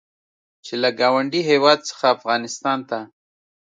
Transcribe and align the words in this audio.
چې 0.65 0.73
له 0.81 0.89
ګاونډي 0.99 1.41
هېواد 1.49 1.79
څخه 1.89 2.05
افغانستان 2.17 2.79
ته 2.89 2.99